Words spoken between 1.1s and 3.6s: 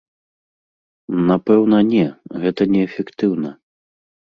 Напэўна не, гэта неэфектыўна.